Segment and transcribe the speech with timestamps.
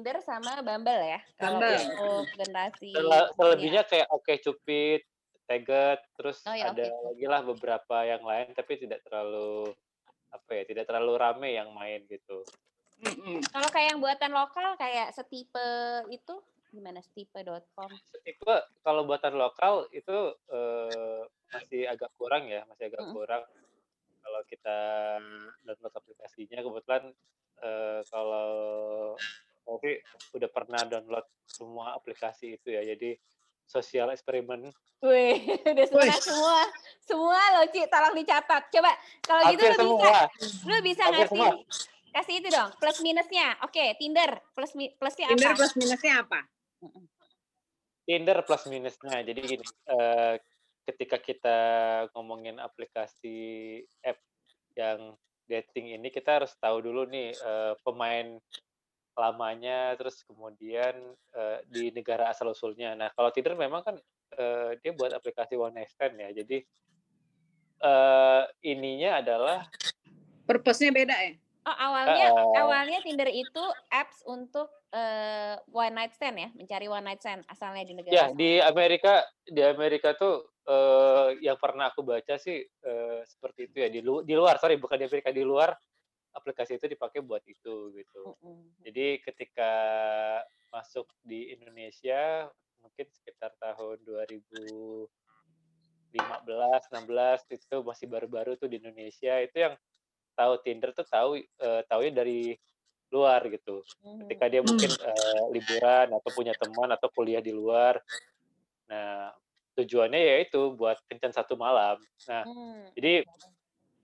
[0.00, 1.20] Tinder sama Bumble ya.
[1.36, 1.76] Kalau Bumble.
[1.76, 2.88] untuk generasi
[3.36, 3.88] selebihnya ya.
[3.92, 5.04] kayak Oke Cupid,
[5.44, 7.04] Teget, terus Oh ya, ada Oke.
[7.12, 9.76] lagi lah beberapa yang lain tapi tidak terlalu
[10.32, 12.40] apa ya, tidak terlalu rame yang main gitu.
[13.04, 13.44] Mm-mm.
[13.52, 15.68] Kalau kayak yang buatan lokal kayak setipe
[16.08, 16.32] itu
[16.72, 17.92] gimana setipe.com.
[18.24, 23.20] Tipe kalau buatan lokal itu eh, masih agak kurang ya, masih agak Mm-mm.
[23.20, 23.44] kurang.
[24.24, 24.78] Kalau kita
[25.68, 27.12] download aplikasinya, kebetulan
[27.60, 28.48] eh, kalau
[29.68, 30.00] Ovi
[30.32, 33.18] udah pernah download semua aplikasi itu ya, jadi
[33.66, 35.40] sosial eksperimen Wih,
[35.72, 36.20] udah semua Wih.
[36.20, 36.58] semua
[37.00, 38.62] semua loh Ci, tolong dicatat.
[38.68, 38.92] Coba
[39.24, 40.20] kalau gitu hampir lu bisa semua.
[40.68, 41.50] lu bisa Hampir ngasih semua.
[42.10, 43.46] kasih itu dong plus minusnya.
[43.64, 45.58] Oke, Tinder plus mi- plusnya Tinder apa?
[45.58, 46.40] plus minusnya apa?
[48.04, 49.16] Tinder plus minusnya.
[49.24, 50.34] Jadi gini, eh,
[50.84, 51.58] ketika kita
[52.12, 54.20] ngomongin aplikasi app
[54.76, 55.16] yang
[55.48, 58.36] dating ini, kita harus tahu dulu nih eh, pemain
[59.18, 60.94] lamanya, terus kemudian
[61.34, 62.94] eh, di negara asal usulnya.
[62.94, 63.96] Nah, kalau Tinder memang kan
[64.38, 66.30] eh, dia buat aplikasi one night stand ya.
[66.30, 66.62] Jadi
[67.80, 69.58] eh, ininya adalah
[70.50, 71.32] Purpose-nya beda ya?
[71.60, 72.58] Oh, awalnya Eh.
[72.58, 77.86] awalnya Tinder itu apps untuk eh, one night stand ya, mencari one night stand asalnya
[77.86, 78.14] di negara.
[78.16, 78.34] Ya, asal.
[78.34, 83.88] di Amerika, di Amerika tuh eh, yang pernah aku baca sih eh, seperti itu ya
[83.92, 85.70] di, lu- di luar, sorry bukan di Amerika di luar
[86.32, 88.22] aplikasi itu dipakai buat itu gitu.
[88.86, 89.72] Jadi ketika
[90.70, 92.46] masuk di Indonesia
[92.80, 95.10] mungkin sekitar tahun 2015,
[96.14, 99.74] 16 itu masih baru-baru tuh di Indonesia itu yang
[100.34, 102.56] tahu Tinder tuh tahu eh, taunya dari
[103.10, 103.82] luar gitu
[104.24, 107.98] ketika dia mungkin eh, liburan atau punya teman atau kuliah di luar.
[108.86, 109.34] Nah,
[109.78, 111.98] tujuannya yaitu buat kencan satu malam.
[112.26, 112.90] Nah, Hmm.
[112.94, 113.22] jadi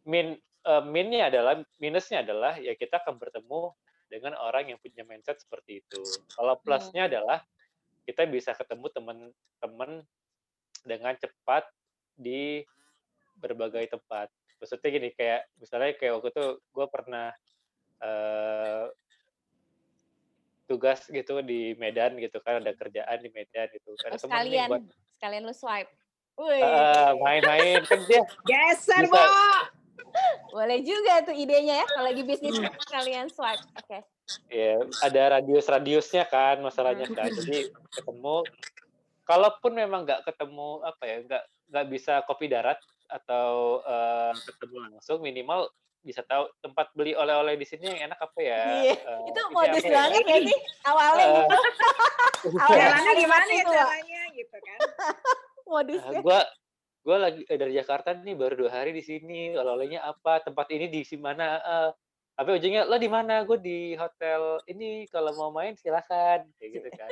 [0.07, 3.71] min eh, minnya adalah minusnya adalah ya kita akan bertemu
[4.07, 6.03] dengan orang yang punya mindset seperti itu.
[6.35, 7.43] Kalau plusnya adalah
[8.07, 10.07] kita bisa ketemu teman-teman
[10.87, 11.67] dengan cepat
[12.15, 12.63] di
[13.43, 14.31] berbagai tempat.
[14.63, 17.29] Maksudnya gini kayak misalnya kayak waktu itu gue pernah
[18.01, 18.87] eh,
[20.67, 23.91] tugas gitu di Medan gitu kan ada kerjaan di Medan gitu.
[23.91, 24.83] Oh, temen nih sekalian buat
[25.19, 25.93] sekalian lu swipe.
[26.37, 26.61] Wih,
[27.17, 29.25] main-main kan dia Geser, Bisa.
[29.97, 30.11] Bo!
[30.53, 33.63] boleh juga tuh idenya ya kalau lagi bisnis sekalian swipe.
[33.77, 34.01] Oke.
[34.51, 38.43] ya ada radius-radiusnya kan masalahnya kan jadi ketemu
[39.23, 45.23] kalaupun memang nggak ketemu apa ya nggak nggak bisa kopi darat atau eh, ketemu langsung
[45.23, 45.71] minimal
[46.03, 49.83] bisa tahu tempat beli oleh-oleh di sini yang enak apa ya Iya, eh, Itu modus
[49.83, 49.91] ya?
[49.95, 51.59] banget ya sih awalnya Eh, gitu.
[52.67, 54.79] Awalnya gimana ya itu, caranya gitu kan?
[55.71, 56.19] modusnya.
[56.23, 56.41] gue
[57.07, 59.55] gue lagi eh, dari Jakarta nih baru dua hari di sini.
[59.55, 60.43] Oleh-olehnya apa?
[60.43, 61.63] Tempat ini di mana?
[61.63, 61.91] Eh.
[62.37, 63.47] tapi ujungnya lo di mana?
[63.47, 65.07] Gue di hotel ini.
[65.07, 66.51] Kalau mau main silakan.
[66.59, 67.09] Kayak gitu kan.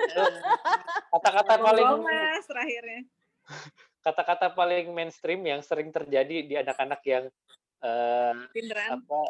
[1.14, 3.00] Kata-kata paling Ngomong, Mas terakhirnya.
[4.04, 7.24] kata-kata paling mainstream yang sering terjadi di anak-anak yang
[7.80, 9.00] eh, Tinderan.
[9.00, 9.20] apa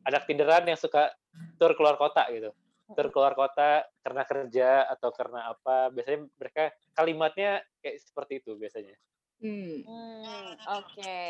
[0.00, 1.12] anak tinderan yang suka
[1.60, 2.50] tur keluar kota gitu.
[2.96, 5.92] Tur keluar kota karena kerja atau karena apa.
[5.92, 8.96] Biasanya mereka kalimatnya kayak seperti itu biasanya
[9.40, 9.80] Hmm.
[9.88, 11.20] Hmm, oke.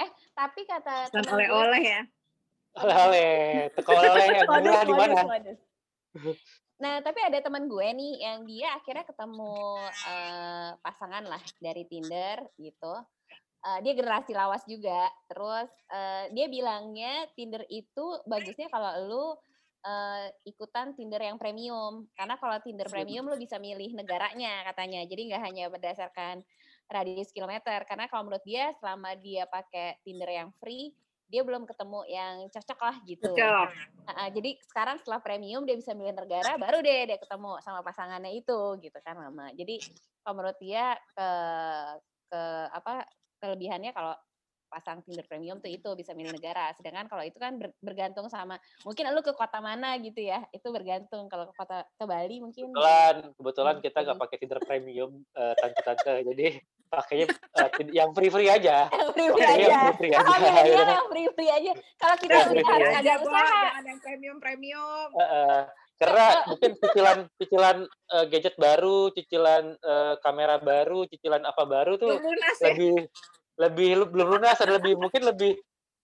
[0.00, 2.02] Eh, tapi kata Dan oleh-oleh ya.
[2.74, 5.22] oleh teko oleh yang Modus, murah di mana.
[6.82, 9.54] Nah, tapi ada teman gue nih yang dia akhirnya ketemu
[10.10, 12.94] eh, pasangan lah dari Tinder gitu.
[13.64, 15.06] Eh, dia generasi lawas juga.
[15.30, 19.26] Terus eh, dia bilangnya Tinder itu bagusnya kalau lu
[19.86, 22.10] eh, ikutan Tinder yang premium.
[22.18, 25.06] Karena kalau Tinder premium lu bisa milih negaranya katanya.
[25.06, 26.42] Jadi nggak hanya berdasarkan
[26.88, 27.82] radius kilometer.
[27.88, 30.92] Karena kalau menurut dia selama dia pakai Tinder yang free,
[31.28, 33.32] dia belum ketemu yang cocok lah gitu.
[33.32, 33.68] Cocok.
[34.04, 38.32] Heeh, jadi sekarang setelah premium dia bisa milih negara, baru deh dia ketemu sama pasangannya
[38.36, 39.48] itu gitu kan mama.
[39.56, 39.80] Jadi
[40.20, 41.28] kalau menurut dia ke
[42.28, 42.42] ke
[42.72, 43.08] apa
[43.40, 44.14] kelebihannya kalau
[44.74, 46.74] pasang Tinder premium tuh itu bisa milih negara.
[46.74, 50.42] Sedangkan kalau itu kan ber- bergantung sama mungkin lu ke kota mana gitu ya.
[50.50, 54.60] Itu bergantung kalau ke kota ke Bali mungkin kebetulan kebetulan Hmm, kita nggak pakai Tinder
[54.66, 56.46] premium eh, tante-tante jadi
[56.90, 57.26] pakainya
[57.74, 59.82] tid- yang free free aja free free pakainya yang aja.
[59.94, 60.82] free free aja milenial gitu.
[60.90, 61.72] yang free free aja.
[61.98, 62.98] Kalau kita Yang udah free-free harus aja.
[62.98, 63.58] ada usaha.
[63.62, 65.08] jangan yang premium-premium.
[65.14, 65.60] Eh, eh,
[65.94, 72.18] karena mungkin cicilan cicilan eh, gadget baru cicilan eh, kamera baru cicilan apa baru tuh
[72.58, 73.06] ya.
[73.54, 75.52] Lebih lebih lu- belum lunas dan lebih mungkin lebih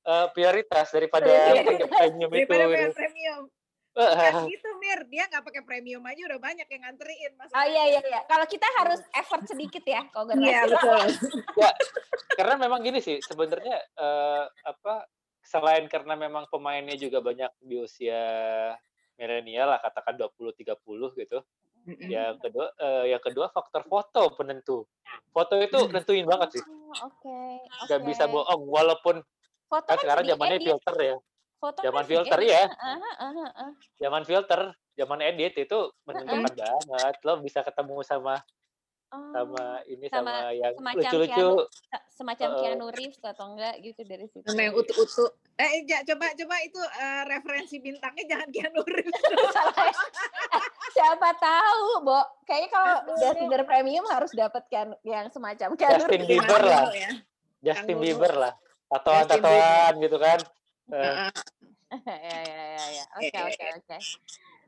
[0.00, 1.66] eh, prioritas daripada Prioritas.
[1.66, 2.72] pakai premium itu Daripada gitu.
[2.72, 3.42] pakai premium.
[3.90, 7.32] Eh, eh, Kan gitu Mir, dia nggak pakai premium aja udah banyak yang nganterin.
[7.34, 8.20] Masa Oh iya iya iya.
[8.24, 11.04] Kalau kita harus effort sedikit ya kalau Iya generasi betul.
[12.38, 15.04] karena memang gini sih sebenarnya eh, apa
[15.42, 18.22] selain karena memang pemainnya juga banyak di usia
[19.18, 21.42] milenial lah katakan 20 30 gitu.
[21.98, 24.86] Yang kedua eh, yang kedua faktor foto penentu.
[25.30, 25.92] Foto itu Hmm.
[25.94, 26.64] nentuin banget sih.
[26.66, 27.38] Oh, Oke.
[27.86, 28.32] Nggak bisa oke.
[28.34, 29.16] bohong walaupun
[29.70, 31.16] Foto kan kan sekarang bisa zamannya filter ya.
[31.60, 32.52] Foto Zaman kan filter diedit.
[32.54, 32.64] ya.
[32.66, 33.70] Heeh, heeh, heeh.
[34.00, 34.60] Zaman filter,
[34.96, 35.78] zaman edit itu
[36.08, 37.14] menentukan banget.
[37.22, 38.34] Lo bisa ketemu sama
[39.10, 41.48] Oh, sama ini sama sama, yang semacam lucu-lucu.
[42.14, 42.60] Semacam Heeh.
[42.62, 44.46] Keanu Reeves atau enggak gitu dari situ.
[44.46, 45.26] Sama yang utu-utu.
[45.58, 49.18] Eh, ja, coba coba itu eh, referensi bintangnya jangan Keanu Reeves.
[49.58, 49.90] Salah.
[50.94, 52.22] Siapa tahu, Bo.
[52.46, 56.30] Kayaknya kalau udah Tinder Premium harus dapat kan yang semacam Keanu Justin Reeves.
[56.30, 56.82] Bieber lah.
[56.94, 57.10] Ya.
[57.66, 58.04] Justin Kanguru.
[58.06, 58.52] Bieber lah.
[58.54, 60.38] Justin Tatoan-tatoan gitu kan.
[60.94, 61.30] Eh, Heeh.
[62.06, 63.04] ya, ya, ya, ya.
[63.18, 63.96] Oke, Eh, oke, oke.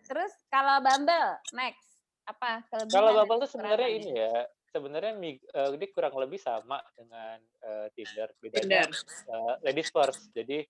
[0.03, 1.92] Terus kalau Bumble, next
[2.25, 2.93] apa kelebihan?
[2.93, 4.35] Kalau dan Bumble tuh sebenarnya ini ya,
[4.69, 8.29] sebenarnya eh, dia kurang lebih sama dengan eh, Tinder.
[8.39, 8.89] Bedanya Tinder.
[9.29, 10.31] eh, ladies first.
[10.31, 10.63] Jadi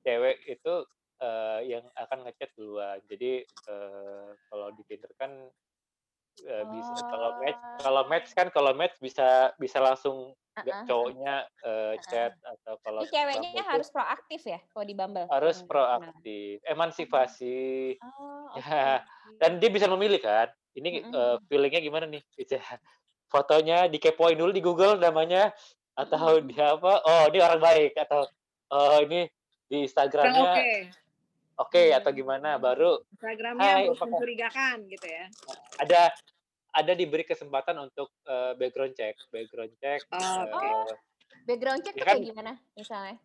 [0.00, 0.74] cewek itu
[1.18, 2.98] eh, yang akan ngechat duluan.
[3.04, 5.32] Jadi eh, kalau di Tinder kan
[6.40, 7.78] eh, bisa kalau match Oh.
[7.80, 10.82] kalau match kan kalau match bisa bisa langsung Uh-uh.
[10.86, 15.30] cowoknya eh, chat atau kalau Ini ceweknya harus proaktif ya kalau di Bumble.
[15.30, 17.94] harus proaktif, emansipasi.
[18.02, 19.38] Oh, Ya, oke.
[19.38, 21.12] dan dia bisa memilih kan ini Mm-mm.
[21.12, 22.64] eh, feelingnya gimana nih Gitu ya.
[23.28, 25.52] fotonya dikepoin dulu di Google namanya
[25.92, 26.48] atau Mm-mm.
[26.48, 28.24] dia apa oh ini orang baik atau
[28.70, 29.28] oh ini
[29.68, 30.70] di Instagramnya oke.
[31.60, 35.26] oke atau gimana baru Instagramnya mencurigakan gitu ya.
[35.76, 36.14] ada
[36.72, 40.70] ada diberi kesempatan untuk eh, background check background check Oh, eh, oke.
[41.44, 42.16] Background check Ya kan?
[42.16, 43.16] kayak gimana misalnya?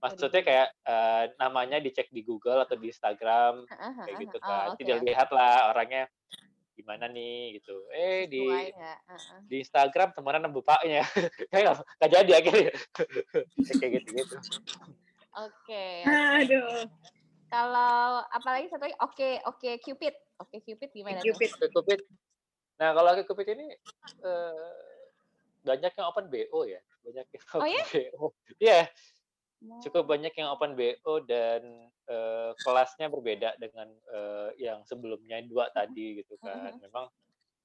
[0.00, 4.48] maksudnya kayak eh, namanya dicek di Google atau di Instagram Heeh, kayak heeh, gitu oh,
[4.48, 5.04] kan oke, tidak oke.
[5.04, 6.04] lihat lah orangnya
[6.90, 8.98] gimana nih gitu eh di Sesuai nggak?
[9.06, 9.38] Heeh.
[9.46, 11.02] di Instagram temenan sama bapaknya
[11.54, 12.72] kayak nggak jadi akhirnya
[13.78, 14.36] kayak gitu gitu
[15.30, 16.02] Oke.
[16.10, 16.90] Aduh.
[17.46, 20.10] Kalau apalagi satu lagi oke oke Cupid.
[20.42, 21.30] Oke Cupid gimana tuh?
[21.30, 21.50] Cupid.
[21.54, 22.00] Oke Cupid
[22.82, 23.70] nah kalau Oke Cupid ini
[24.26, 24.70] eh,
[25.62, 27.84] banyak yang open BO ya banyak yang Oh open ya?
[28.10, 28.24] BO
[28.58, 28.90] iya Oh.
[29.80, 31.60] Cukup banyak yang open BO dan
[32.06, 37.06] eh, kelasnya berbeda dengan eh, yang sebelumnya dua tadi gitu kan memang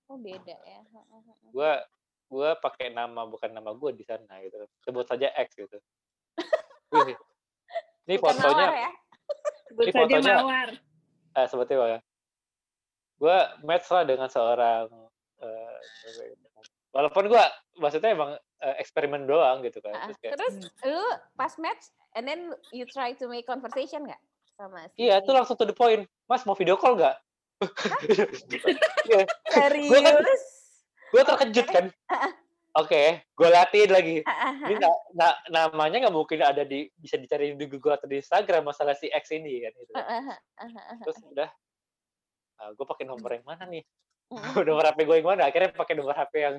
[0.06, 0.86] Oh beda ya.
[0.86, 1.50] Heeh, heeh.
[1.50, 1.81] gua
[2.27, 5.77] gua pakai nama bukan nama gua di sana gitu sebut saja X gitu
[6.92, 7.15] Wih,
[8.06, 8.92] ini Bukan fotonya mawar ya?
[9.65, 10.69] Sebut Ini saja fotonya- mawar.
[11.33, 12.00] eh sebetulnya ya.
[13.15, 14.88] Gue match lah dengan seorang
[15.36, 15.75] kan.
[16.92, 17.44] walaupun gue
[17.75, 18.31] maksudnya emang
[18.63, 19.94] eh, eksperimen doang gitu kan.
[19.96, 20.56] Ah, Terus kayak, Terus
[20.88, 21.04] lu
[21.36, 24.22] pas match and then you try to make conversation nggak
[24.56, 26.07] sama si iya itu langsung to the point.
[26.31, 27.16] Mas mau video call nggak?
[29.06, 29.22] Iya,
[29.54, 30.44] serius?
[31.13, 31.86] gue terkejut kan.
[32.75, 34.18] Oke, gue latihin lagi.
[34.68, 38.68] Ini na- na- namanya nggak mungkin ada di bisa dicari di Google atau di Instagram
[38.68, 39.72] masalah si X ini kan.
[39.80, 39.92] Gitu.
[39.96, 40.98] ah, ah, ah, ah, ah.
[41.07, 41.50] Terus udah,
[42.75, 43.84] gue pakai nomor yang mana nih?
[44.28, 45.48] Mm, nomor HP gue yang mana?
[45.48, 46.56] Akhirnya pakai nomor HP yang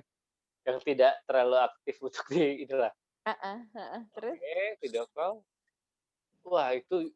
[0.66, 2.90] yang tidak terlalu aktif untuk di inilah.
[3.26, 4.02] ah, ah, ah, ah.
[4.18, 4.34] Terus?
[4.34, 5.40] Oke, video call.
[6.46, 7.10] Wah, itu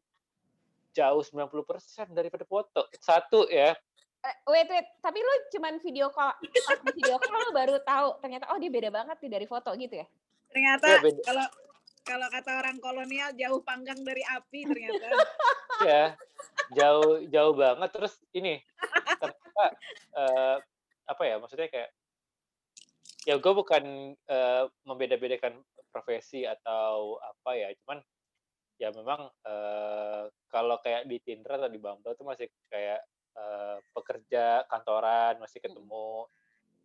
[0.95, 2.87] jauh 90% daripada foto.
[2.99, 3.75] Satu ya.
[4.21, 8.21] Eh, wait wait, tapi lu cuman video call, pas di video call lu baru tahu
[8.21, 10.05] ternyata oh dia beda banget nih dari foto gitu ya?
[10.53, 11.21] Ternyata beda.
[11.25, 11.47] kalau
[12.05, 15.05] kalau kata orang kolonial jauh panggang dari api ternyata.
[15.81, 16.13] Ya.
[16.77, 18.61] Jauh jauh banget terus ini
[19.17, 19.65] ternyata
[20.13, 20.55] eh,
[21.09, 21.41] apa ya?
[21.41, 21.89] Maksudnya kayak
[23.27, 25.61] ya gue bukan eh, membeda-bedakan
[25.91, 27.99] profesi atau apa ya, cuman
[28.81, 33.01] ya memang eh, kalau kayak di Tinder atau di Bumble tuh masih kayak
[33.37, 36.25] eh, pekerja kantoran masih ketemu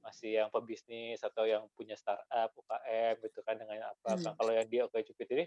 [0.07, 4.23] masih yang pebisnis atau yang punya startup UKM gitu kan dengan apa Hmm.
[4.23, 5.45] Nah, kalau yang di Oke Cupid ini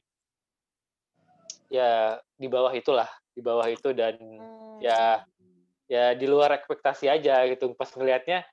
[1.72, 4.84] ya di bawah itulah di bawah itu dan Hmm.
[4.84, 5.24] ya
[5.88, 8.44] ya di luar ekspektasi aja gitu pas ngelihatnya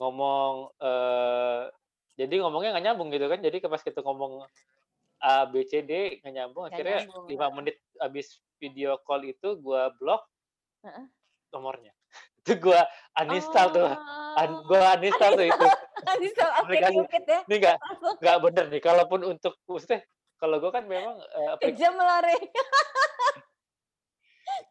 [0.00, 1.62] ngomong eh
[2.16, 4.48] jadi ngomongnya nggak nyambung gitu kan jadi pas kita ngomong
[5.20, 7.54] A B C D nggak nyambung Nggak akhirnya lima heeh.
[7.54, 8.26] menit abis
[8.56, 10.24] video call itu gua blok
[11.50, 11.92] nomornya
[12.40, 13.90] itu gua uninstall tuh
[14.30, 14.62] Un, Oh.
[14.64, 15.66] gua uninstall tuh itu
[16.10, 16.96] Uninstall aplikasi.
[16.96, 17.38] Ya.
[17.44, 17.76] ini nggak
[18.16, 20.00] nggak bener nih kalaupun untuk maksudnya
[20.36, 22.36] kalau gua kan memang eh, aplik- kejam lo Re.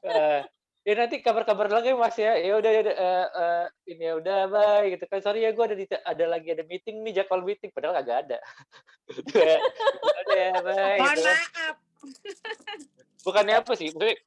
[0.10, 0.42] eh,
[0.90, 2.34] ya nanti kabar-kabar lagi mas ya.
[2.42, 5.22] Ya udah ya udah, eh, eh, ini ya udah bye gitu kan.
[5.22, 7.70] Sorry ya gue ada di ada lagi ada meeting nih jadwal meeting.
[7.70, 8.38] Padahal kagak ada.
[9.38, 9.58] Ya.
[10.26, 11.38] Udah ya bye Mohon gitu kan.
[11.54, 11.76] maaf.
[13.22, 13.90] bukannya apa sih?
[13.94, 14.18] Maksudnya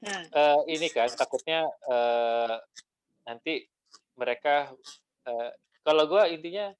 [0.00, 2.56] Nah, eh, ini kan takutnya eh,
[3.28, 3.68] nanti
[4.16, 4.72] mereka
[5.28, 5.50] eh,
[5.84, 6.72] kalau gue intinya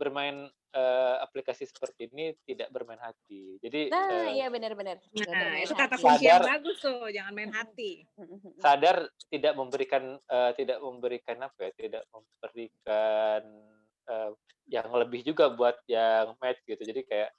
[0.00, 3.60] bermain uh, aplikasi seperti ini tidak bermain hati.
[3.60, 4.98] Jadi Nah, uh, iya benar-benar.
[5.28, 8.04] Nah, itu kata kunci yang bagus tuh, jangan main hati.
[8.60, 13.42] sadar tidak memberikan uh, tidak memberikan apa ya, tidak memberikan
[14.08, 14.30] uh,
[14.68, 16.82] yang lebih juga buat yang match gitu.
[16.82, 17.30] Jadi kayak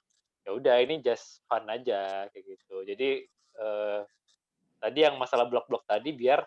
[0.44, 2.84] ya udah ini just fun aja kayak gitu.
[2.84, 3.24] Jadi
[3.58, 4.04] uh,
[4.78, 6.44] tadi yang masalah blok-blok tadi biar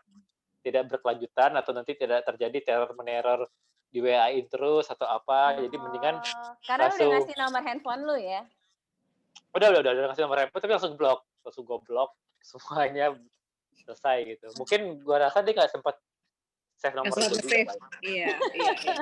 [0.61, 3.47] tidak berkelanjutan atau nanti tidak terjadi teror meneror
[3.87, 5.57] di WA-in terus atau apa.
[5.57, 8.41] Jadi mendingan Oh, karena lu udah langsung- ngasih nomor handphone lu ya.
[9.49, 12.11] udah udah udah, udah ngasih nomor handphone tapi langsung blok langsung gue blok
[12.51, 13.15] semuanya
[13.73, 15.95] selesai gitu mungkin gua rasa dia nggak sempat
[16.75, 17.65] save nomor gue juga save.
[17.65, 17.79] kali.
[18.05, 18.95] Iya, iya, iya.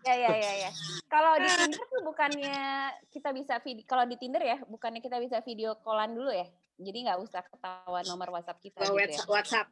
[0.00, 0.70] Ya ya ya ya.
[1.04, 2.56] Kalau di Tinder tuh bukannya
[3.12, 6.48] kita bisa video kalau di Tinder ya, bukannya kita bisa video callan dulu ya.
[6.80, 9.28] Jadi nggak usah ketahuan nomor WhatsApp kita Kalau gitu ya.
[9.28, 9.68] WhatsApp,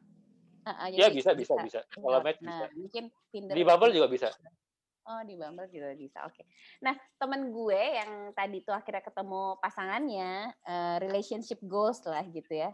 [0.89, 4.29] Ya jadi bisa bisa bisa kalau match Nah, bisa mungkin Tinder di Bumble juga bisa
[5.09, 6.21] Oh, di Bumble juga bisa.
[6.29, 6.45] Oke.
[6.85, 12.69] Nah, temen gue yang tadi tuh akhirnya ketemu pasangannya, eh, relationship goals lah gitu ya.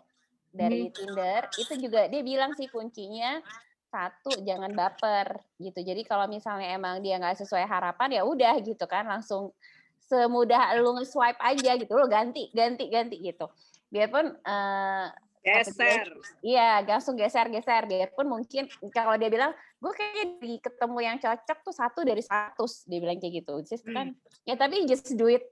[0.51, 3.39] Dari Tinder, itu juga dia bilang sih kuncinya
[3.87, 5.79] satu jangan baper gitu.
[5.79, 9.55] Jadi kalau misalnya emang dia nggak sesuai harapan ya udah gitu kan langsung
[10.03, 13.47] semudah lu nge-swipe aja gitu lo ganti ganti ganti gitu.
[13.87, 15.07] Biarpun eh,
[15.45, 16.09] Geser.
[16.41, 17.85] Iya, langsung geser-geser.
[17.85, 22.25] Dia pun mungkin kalau dia bilang, gue kayaknya di ketemu yang cocok tuh satu dari
[22.25, 22.89] seratus.
[22.89, 23.61] Dia bilang kayak gitu.
[23.61, 25.45] Just kan, ya tapi just do it,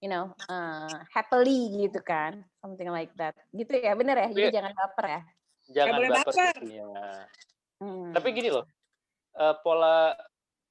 [0.00, 2.40] you know, uh, happily gitu kan.
[2.64, 3.36] Something like that.
[3.52, 4.28] Gitu ya, bener ya?
[4.32, 4.54] Jadi Iya.
[4.56, 5.22] jangan baper ya.
[5.68, 6.54] jangan boleh baper baper.
[6.56, 6.88] kuncinya
[7.78, 8.10] Hmm.
[8.10, 8.66] tapi gini loh
[9.38, 10.10] eh, pola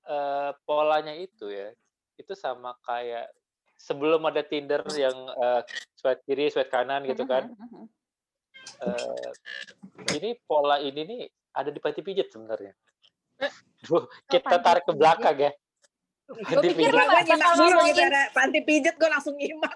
[0.04, 1.72] eh, polanya itu ya
[2.20, 3.32] itu sama kayak
[3.80, 5.62] sebelum ada Tinder yang eh,
[5.96, 7.48] swipe kiri swipe kanan gitu kan
[8.78, 9.30] Eh,
[10.18, 11.22] ini pola ini nih
[11.56, 12.74] ada di panti pijat sebenarnya.
[13.42, 13.54] Eh.
[13.86, 15.00] Duh, kita panti tarik ke pijat.
[15.00, 15.52] belakang ya.
[16.28, 17.08] Gue Panti pikir Gue pijat.
[17.08, 19.74] lu nyimak dulu gitu ngomongin ada panti pijet, gue langsung nyimak.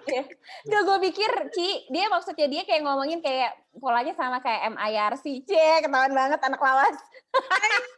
[0.68, 5.24] Duh, gue pikir Ci, dia maksudnya dia kayak ngomongin kayak polanya sama kayak MIRC.
[5.48, 6.96] Cie, ketahuan banget anak lawas.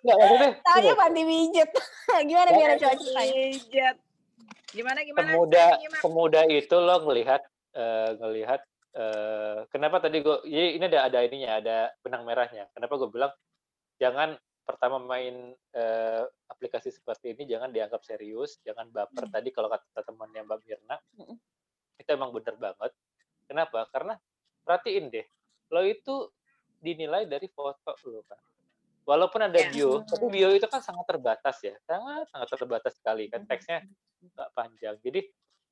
[0.07, 1.71] Nggak, maksudnya Taunya panti pijet.
[2.31, 2.95] gimana Ya, gimana coba?
[3.27, 3.97] Pijet.
[4.71, 5.31] Gimana gimana?
[5.75, 5.99] nyimak.
[5.99, 7.43] semudah itu lo ngelihat
[7.75, 8.61] eh, ngelihat
[8.95, 12.71] eh, kenapa tadi gue ini ada ada ininya ada benang merahnya.
[12.73, 13.33] Kenapa gue bilang
[13.99, 19.29] jangan pertama main eh, aplikasi seperti ini jangan dianggap serius, jangan baper.
[19.29, 21.37] Tadi kalau kata temannya Mbak Mirna Mm.
[22.01, 22.91] itu emang bener banget.
[23.45, 23.87] Kenapa?
[23.93, 24.15] Karena
[24.65, 25.27] perhatiin deh,
[25.71, 26.33] lo itu
[26.81, 28.41] dinilai dari foto lo kan.
[29.05, 29.69] Walaupun ada Ya.
[29.69, 33.85] bio, tapi bio itu kan sangat terbatas ya, sangat sangat terbatas sekali kan teksnya
[34.33, 34.97] nggak panjang.
[35.05, 35.21] Jadi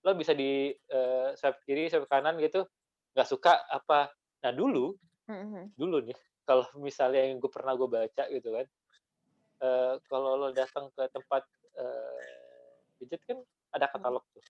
[0.05, 2.69] lo bisa di eh, swipe kiri, swipe kanan gitu,
[3.17, 4.13] nggak suka apa.
[4.45, 4.97] Nah dulu,
[5.29, 5.73] Mhm.
[5.79, 8.67] dulu nih, kalau misalnya yang gue pernah gue baca gitu kan,
[9.65, 11.43] eh, kalau lo datang ke tempat
[11.79, 13.39] eh, pijat kan
[13.75, 14.45] ada katalog tuh.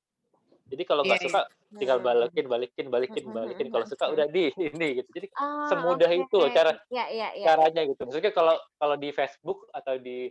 [0.70, 1.40] Jadi kalau nggak Iya, suka
[1.78, 2.06] tinggal Hmm.
[2.06, 3.68] balikin, balikin, balikin, Mm, balikin.
[3.68, 5.10] mm, Kalau suka udah di ini gitu.
[5.14, 6.22] Jadi Ah, semudah oke.
[6.22, 7.48] itu cara Iya, iya, iya.
[7.48, 8.02] caranya gitu.
[8.06, 10.30] Maksudnya kalau kalau di Facebook atau di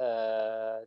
[0.00, 0.78] eh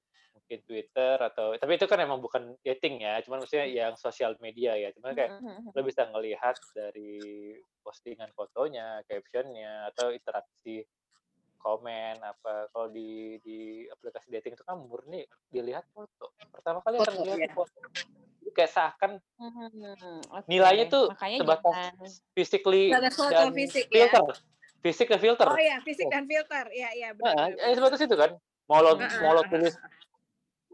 [0.44, 4.76] mungkin Twitter atau tapi itu kan emang bukan dating ya, cuman maksudnya yang sosial media
[4.76, 4.92] ya.
[4.92, 5.40] Cuman kayak
[5.72, 10.84] lo bisa ngelihat dari postingan fotonya, captionnya, atau interaksi
[11.64, 12.68] komen apa.
[12.76, 16.36] Kalau di di aplikasi dating itu kan murni dilihat foto.
[16.52, 17.52] Pertama kali akan Foto, dilihat iya.
[17.56, 17.80] foto.
[18.54, 20.46] Kayak seakan Mhm, oke.
[20.46, 23.96] nilainya tuh Makanya sebatas jangan physically Sebatas foto dan fisik ya.
[23.96, 24.24] filter.
[24.84, 25.48] Fisik ke filter.
[25.48, 26.68] Oh iya, fisik dan filter.
[26.70, 27.34] Iya, iya, benar.
[27.34, 28.32] Nah, benar, eh, sebatas itu kan.
[28.68, 29.74] Mau lo Heeh, mau lo tulis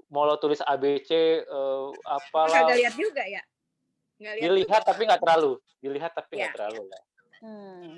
[0.10, 1.12] mau lo tulis ABC
[1.46, 3.42] eh, apalah Kagak lihat juga ya?
[4.20, 7.04] Nggak lihat dilihat tapi nggak terlalu dilihat tapi nggak Iya, terlalu lah
[7.40, 7.96] Hmm.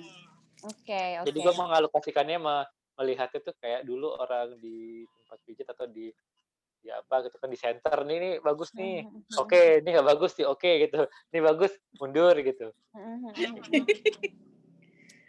[0.62, 1.26] Oke, oke.
[1.26, 2.70] jadi gue mengalokasikannya me-
[3.02, 6.14] melihat itu kayak dulu orang di tempat pijat atau di
[6.86, 10.08] ya apa gitu kan di center nih, nih bagus nih Mhm, mhm, oke ini nggak
[10.14, 12.70] bagus sih oke gitu ini bagus mundur gitu.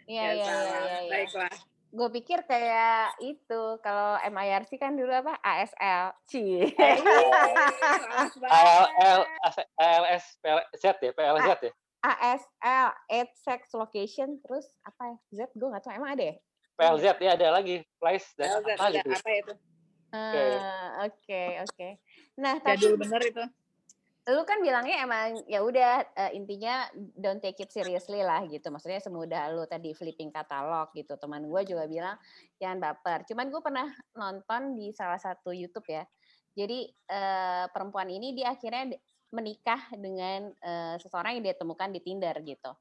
[0.03, 1.09] Iya, Ya, iya, iya, iya, iya.
[1.09, 1.55] Baiklah.
[1.93, 6.09] Gue pikir kayak itu kalau MIRC kan dulu apa ASL,
[8.41, 8.49] banget.
[8.49, 9.21] ALL
[9.77, 11.73] ALS PLZ ya PLZ ya
[12.03, 15.17] ASL, Aid Sex Location, terus apa ya?
[15.31, 16.35] Z gue nggak tahu emang ada ya?
[16.75, 19.53] PLZ ya ada lagi place dan apa ada gitu apa itu?
[20.13, 21.89] Ah, Oke, oke.
[22.37, 23.43] Nah, tapi Jadul bener itu.
[24.23, 28.71] Lu kan bilangnya emang ya udah eh, intinya don't take it seriously lah gitu.
[28.71, 31.19] Maksudnya semudah lu tadi flipping katalog gitu.
[31.19, 32.15] Teman gue juga bilang
[32.55, 33.27] jangan baper.
[33.27, 36.07] Cuman gue pernah nonton di salah satu YouTube ya.
[36.55, 38.95] Jadi eh, perempuan ini dia akhirnya
[39.35, 42.71] menikah dengan eh, seseorang yang dia temukan di Tinder gitu.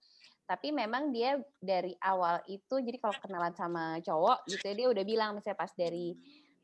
[0.46, 5.04] Tapi memang dia dari awal itu jadi kalau kenalan sama cowok gitu ya, dia udah
[5.06, 6.14] bilang misalnya pas dari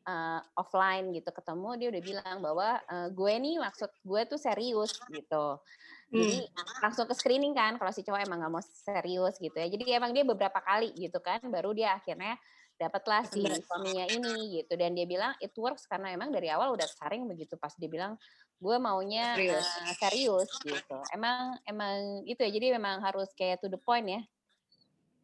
[0.09, 4.97] uh, offline gitu ketemu dia udah bilang bahwa uh, gue nih maksud gue tuh serius
[5.13, 5.61] gitu.
[6.09, 6.81] Jadi hmm.
[6.81, 9.69] langsung ke screening kan kalau si cowok emang nggak mau serius gitu ya.
[9.69, 12.41] Jadi emang dia beberapa kali gitu kan baru dia akhirnya
[12.81, 14.73] dapatlah si suaminya ini gitu.
[14.81, 18.17] Dan dia bilang it works karena emang dari awal udah saring begitu pas dia bilang
[18.59, 20.99] gue maunya serius, uh, serius gitu.
[21.13, 24.23] Emang emang itu ya jadi memang harus kayak to the point ya.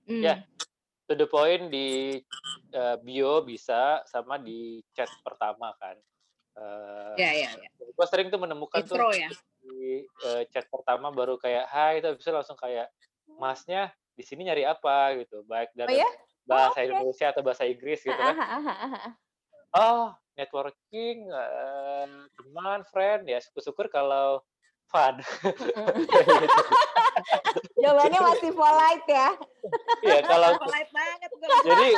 [0.05, 0.21] Hmm.
[0.21, 0.37] ya
[1.05, 2.17] to the point di
[2.73, 5.97] uh, bio bisa sama di chat pertama kan.
[6.55, 7.69] Uh, ya ya, ya.
[7.83, 9.27] gue sering tuh menemukan Intro, tuh ya?
[9.59, 12.87] di uh, chat pertama baru kayak hai itu bisa langsung kayak
[13.27, 15.19] masnya di sini nyari apa?
[15.19, 15.43] gitu.
[15.45, 16.11] Baik dari oh, ya?
[16.47, 16.85] bahasa oh, okay.
[16.89, 18.37] Indonesia atau bahasa Inggris gitu kan.
[19.83, 22.07] oh networking uh,
[22.39, 23.27] teman friend.
[23.27, 24.41] Ya syukur-syukur kalau
[24.89, 25.15] fun.
[27.83, 29.29] Jawabannya masih polite ya.
[30.03, 31.31] Iya kalau polite banget
[31.65, 31.89] jadi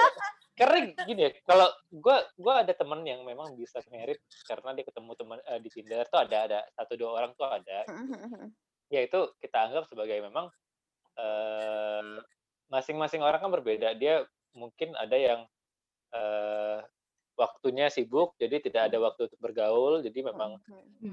[0.57, 4.17] karena gini ya kalau gue gue ada temen yang memang bisa merit
[4.49, 7.85] karena dia ketemu teman uh, di Tinder tuh ada ada satu dua orang tuh ada.
[8.89, 10.49] Ya itu kita anggap sebagai memang
[11.17, 12.25] masing
[12.69, 13.97] masing-masing orang kan berbeda.
[13.97, 14.25] Dia
[14.57, 15.41] mungkin ada yang
[16.17, 16.81] uh,
[17.37, 20.57] waktunya sibuk jadi tidak ada waktu untuk bergaul jadi memang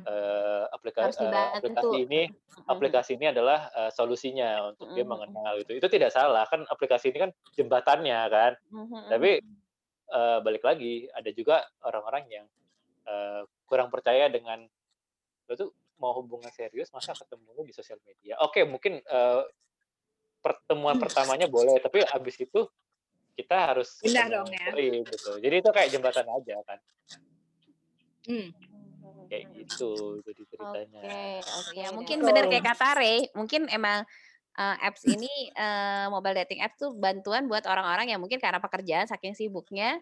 [0.07, 2.21] uh, aplikasi uh, aplikasi ini
[2.67, 5.75] aplikasi ini adalah uh, solusinya untuk dia mengenal itu.
[5.75, 8.51] Itu tidak salah kan aplikasi ini kan jembatannya kan.
[9.11, 9.43] Tapi
[10.13, 12.45] uh, balik lagi ada juga orang-orang yang
[13.07, 14.63] uh, kurang percaya dengan
[15.51, 18.39] itu mau hubungan serius masa ketemu di sosial media?
[18.41, 19.43] Oke mungkin uh,
[20.43, 22.67] pertemuan pertamanya boleh tapi abis itu
[23.33, 24.69] kita harus pindah dong ya.
[24.77, 25.31] gitu.
[25.41, 26.79] Jadi itu kayak jembatan aja kan.
[28.29, 28.49] Hmm.
[29.27, 30.99] Kayak gitu jadi ceritanya.
[31.01, 31.69] Oke, okay, oke.
[31.73, 31.85] Okay.
[31.91, 34.05] Mungkin benar kayak kata Ray, mungkin emang
[34.57, 39.09] uh, apps ini uh, mobile dating apps tuh bantuan buat orang-orang yang mungkin karena pekerjaan
[39.09, 39.97] saking sibuknya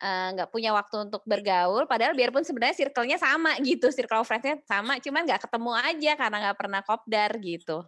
[0.00, 4.96] nggak uh, punya waktu untuk bergaul padahal biarpun sebenarnya circle-nya sama gitu circle friends-nya sama
[4.96, 7.84] cuman nggak ketemu aja karena nggak pernah kopdar gitu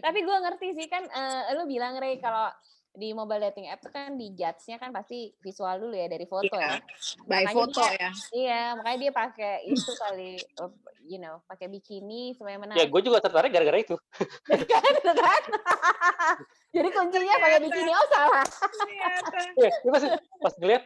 [0.00, 2.48] tapi gue ngerti sih kan uh, lu bilang Ray kalau
[2.90, 6.50] di mobile dating app tuh kan di judge-nya kan pasti visual dulu ya dari foto
[6.58, 6.82] yeah.
[6.82, 6.82] ya.
[7.22, 8.10] By makanya foto dia, ya.
[8.34, 10.30] Iya, makanya dia pakai itu kali
[11.10, 12.82] you know, pakai bikini supaya menarik.
[12.82, 13.94] Ya, gue juga tertarik gara-gara itu.
[14.50, 15.42] kan?
[16.74, 18.46] Jadi kuncinya pakai bikini oh salah.
[19.58, 20.02] Iya, pas
[20.42, 20.82] pas ngeliat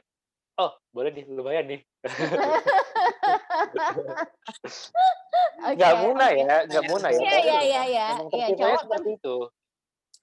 [0.60, 1.80] oh boleh nih lumayan nih.
[5.66, 5.76] okay.
[5.80, 7.20] Gak muna ya, gak muna ya.
[7.20, 8.06] Iya, iya, iya, iya.
[8.28, 9.36] Iya, cowok seperti itu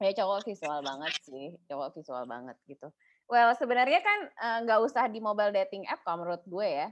[0.01, 2.89] ya cowok visual banget sih cowok visual banget gitu.
[3.29, 4.19] Well sebenarnya kan
[4.65, 6.89] nggak uh, usah di mobile dating app kalau menurut gue ya.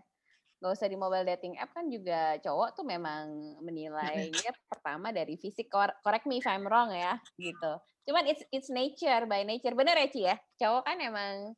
[0.60, 5.68] Nggak usah di mobile dating app kan juga cowok tuh memang menilainya pertama dari fisik.
[5.74, 7.82] Correct me if I'm wrong ya gitu.
[8.06, 9.74] Cuman it's it's nature by nature.
[9.74, 10.36] Bener ya Ci ya?
[10.62, 11.58] Cowok kan emang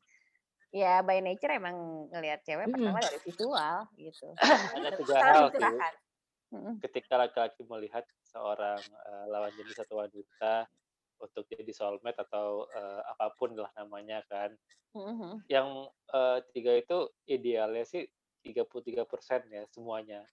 [0.71, 2.73] ya by nature emang ngelihat cewek hmm.
[2.73, 4.27] pertama dari visual gitu.
[4.79, 5.75] Ada tiga hal sih.
[6.83, 10.67] ketika laki-laki melihat seorang uh, lawan jenis atau wanita
[11.21, 14.51] untuk jadi soulmate atau uh, apa pun lah namanya kan.
[14.97, 15.33] Mm-hmm.
[15.47, 15.67] Yang
[16.11, 16.97] uh, tiga itu
[17.29, 18.03] idealnya sih
[18.43, 19.05] 33%
[19.53, 20.25] ya semuanya.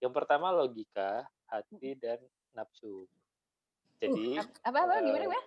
[0.00, 2.22] Yang pertama logika, hati dan
[2.56, 3.04] nafsu.
[4.00, 5.42] Jadi uh, apa apa uh, gimana ya?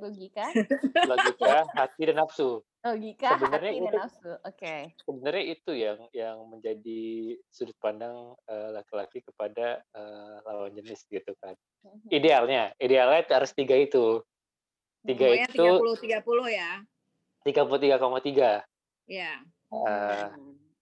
[0.00, 0.46] Logika.
[1.10, 2.64] Logika, hati dan nafsu.
[2.82, 4.26] Logika, sebenarnya hati itu, dan nafsu.
[4.26, 4.38] Oke.
[4.58, 4.80] Okay.
[5.06, 7.02] Sebenarnya itu yang yang menjadi
[7.54, 8.34] sudut pandang
[8.74, 11.54] laki-laki uh, kepada uh, lawan jenis gitu kan.
[11.86, 12.10] Mhm.
[12.10, 14.18] Idealnya, idealnya harus tiga itu.
[15.06, 15.54] Tiga Pokoknya itu.
[15.54, 16.70] Tiga puluh tiga puluh ya.
[17.46, 18.66] Tiga puluh tiga koma tiga.
[19.06, 19.42] Ya.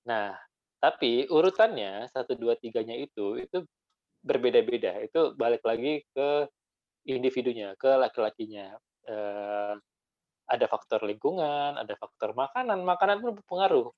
[0.04, 0.36] Nah,
[0.80, 3.64] tapi urutannya satu dua tiganya itu itu
[4.24, 5.04] berbeda-beda.
[5.04, 6.48] Itu balik lagi ke
[7.04, 8.76] individunya, ke laki-lakinya.
[9.08, 9.76] Uh,
[10.50, 13.94] ada faktor lingkungan, ada faktor makanan, makanan pun berpengaruh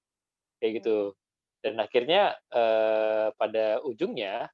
[0.61, 1.11] kayak gitu.
[1.11, 1.19] Hmm.
[1.65, 4.53] Dan akhirnya uh, pada ujungnya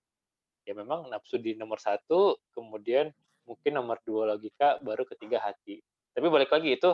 [0.62, 3.10] ya memang nafsu di nomor satu, kemudian
[3.48, 5.82] mungkin nomor dua logika, baru ketiga hati.
[6.14, 6.92] Tapi balik lagi itu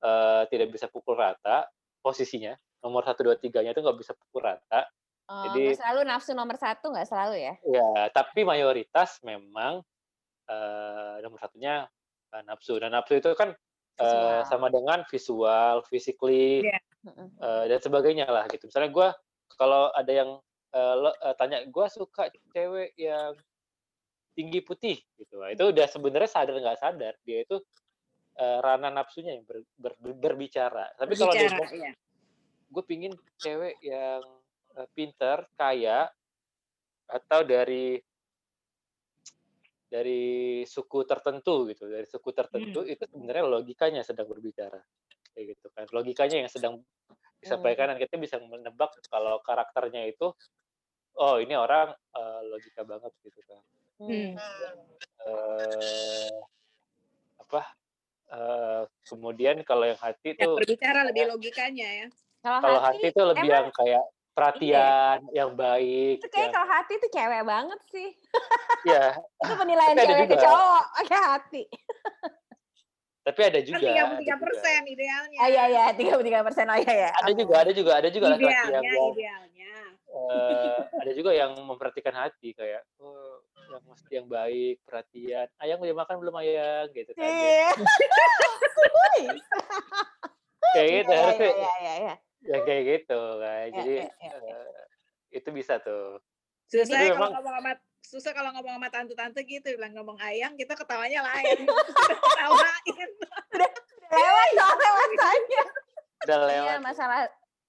[0.00, 1.68] uh, tidak bisa pukul rata
[2.00, 2.56] posisinya.
[2.80, 4.88] Nomor satu, dua, tiganya itu nggak bisa pukul rata.
[5.28, 7.54] Oh, Jadi selalu nafsu nomor satu nggak selalu ya?
[7.66, 9.84] Ya, tapi mayoritas memang
[10.48, 11.90] uh, nomor satunya
[12.32, 12.78] uh, nafsu.
[12.78, 13.52] Dan nafsu itu kan
[14.00, 16.80] uh, sama dengan visual, physically, yeah.
[17.38, 18.66] uh, dan sebagainya lah gitu.
[18.66, 19.08] Misalnya gue
[19.60, 20.30] kalau ada yang
[20.74, 23.36] uh, lo, uh, tanya gue suka cewek yang
[24.34, 27.58] tinggi putih gitu itu udah sebenarnya sadar nggak sadar dia itu
[28.38, 31.92] uh, ranah nafsunya yang ber, ber, berbicara tapi kalau dia iya.
[32.70, 34.22] gue pingin cewek yang
[34.78, 36.08] uh, pinter kaya
[37.10, 37.98] atau dari
[39.90, 42.92] dari suku tertentu gitu dari suku tertentu hmm.
[42.94, 44.78] itu sebenarnya logikanya sedang berbicara
[45.34, 46.74] kayak gitu kan logikanya yang sedang
[47.40, 50.30] disampaikan dan kita bisa menebak kalau karakternya itu
[51.18, 53.60] oh ini orang uh, logika banget gitu kan.
[54.00, 54.32] Hmm.
[55.24, 56.36] Uh,
[57.40, 57.62] apa?
[58.30, 62.08] Uh, kemudian kalau yang hati Ya, tuh berbicara lebih logikanya ya.
[62.40, 64.04] kalau hati tuh lebih yang kayak
[64.40, 68.08] perhatian, yang baik, itu kayak yang kalau hati tuh cewek banget sih.
[68.88, 69.04] ya.
[69.44, 71.62] Itu penilaian Tapi ada cewek ke cowok pakai hati.
[73.20, 73.88] Tapi ada Kan juga.
[73.92, 74.34] ada 33 juga.
[74.40, 75.38] persen idealnya.
[75.44, 77.10] Ah iya iya, 33 persen oh iya ya.
[77.20, 79.74] Ada juga, ada juga, ada juga laki-laki yang, Idealnya,
[80.08, 85.46] eh, ada juga yang memperhatikan hati kayak oh, yang mesti yang baik, perhatian.
[85.60, 87.22] Ayang udah makan belum ayang gitu kan.
[87.22, 87.28] ya.
[87.28, 87.70] Iya.
[90.70, 91.94] Kayak Iya gitu iya harusnya iya iya.
[92.00, 92.14] iya.
[92.40, 93.66] yang kayak gitu kan.
[93.68, 94.56] Iya, Jadi iya, iya, iya.
[94.56, 94.84] eh,
[95.30, 96.18] itu bisa tuh.
[96.66, 100.56] Susah ya kalau memang- ngomong sama susah kalau ngomong sama tante-tante gitu bilang ngomong ayang
[100.56, 101.58] kita ketawanya lain
[102.24, 103.10] ketawain
[104.10, 105.64] Lewat soalnya masanya.
[106.20, 106.78] Udah Iya, lewat.
[106.82, 107.20] masalah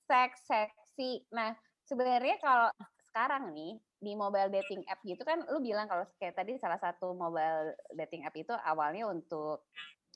[0.01, 1.21] seks seksi.
[1.29, 2.73] Nah, sebenarnya kalau
[3.05, 7.13] sekarang nih di mobile dating app gitu kan lu bilang kalau kayak tadi salah satu
[7.13, 9.61] mobile dating app itu awalnya untuk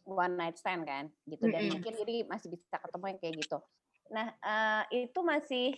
[0.02, 1.78] one night stand kan gitu dan Mm-mm.
[1.78, 3.58] mungkin jadi masih bisa ketemu yang kayak gitu.
[4.08, 5.78] Nah, eh, itu masih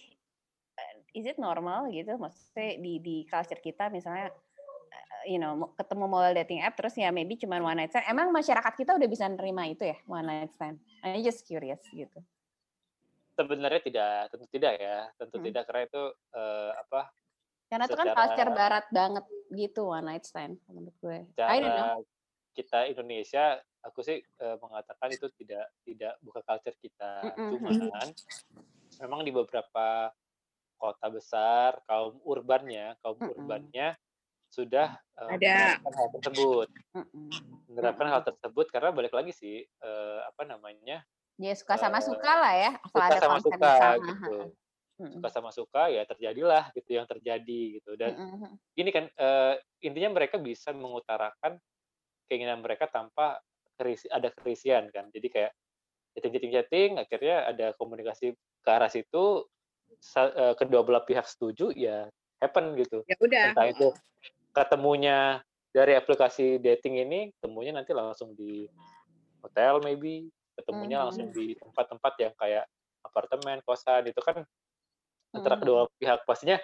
[1.18, 4.30] is it normal gitu maksudnya di di culture kita misalnya
[4.94, 8.06] eh, you know ketemu mobile dating app terus ya maybe cuma one night stand.
[8.06, 10.78] Emang masyarakat kita udah bisa nerima itu ya one night stand?
[11.02, 12.22] I'm just curious gitu.
[13.38, 15.46] Sebenarnya tidak, tentu tidak ya, tentu Hmm.
[15.46, 16.04] tidak karena itu
[16.38, 17.02] eh, apa?
[17.68, 21.20] Karena itu kan culture barat banget gitu one night stand menurut gue.
[21.42, 22.02] I don't know.
[22.58, 27.50] kita Indonesia aku sih eh, mengatakan itu tidak tidak bukan culture kita Mm-mm.
[27.54, 28.10] cuman
[28.98, 30.10] memang di beberapa
[30.78, 33.34] kota besar kaum urbannya kaum Mm-mm.
[33.36, 33.98] urbannya
[34.48, 35.82] sudah eh, Ada.
[35.84, 37.28] menerapkan hal tersebut Mm-mm.
[37.68, 41.04] menerapkan hal tersebut karena balik lagi sih eh, apa namanya
[41.38, 44.06] Dia suka sama Eh, suka lah ya, asal suka ada sama suka bersama.
[44.10, 44.38] gitu
[44.98, 45.14] Mm-mm.
[45.22, 48.54] suka sama suka ya terjadilah gitu yang terjadi gitu dan Mm-mm.
[48.80, 49.54] ini kan eh,
[49.86, 51.62] intinya mereka bisa mengutarakan
[52.26, 53.38] keinginan mereka tanpa
[53.78, 55.52] kerisi, ada kerisian kan jadi kayak
[56.18, 59.46] chatting chatting chatting akhirnya ada komunikasi ke arah situ
[60.60, 62.08] kedua belah pihak setuju ya
[62.42, 63.88] happen gitu ya udah entah itu
[64.54, 65.42] ketemunya
[65.74, 68.66] dari aplikasi dating ini temunya nanti langsung di
[69.42, 71.06] hotel maybe ketemunya Mhm.
[71.10, 72.66] langsung di tempat-tempat yang kayak
[73.06, 74.42] apartemen kosan itu kan
[75.36, 75.62] antara Mhm.
[75.62, 76.58] kedua pihak pastinya